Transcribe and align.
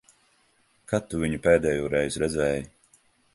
Kad 0.93 1.05
tu 1.11 1.19
viņu 1.25 1.41
pēdējoreiz 1.43 2.19
redzēji? 2.25 2.65